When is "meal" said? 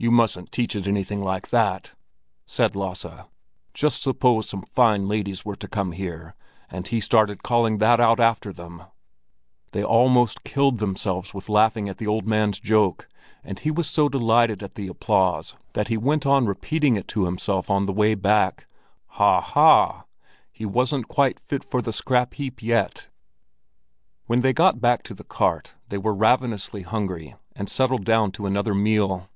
28.76-29.28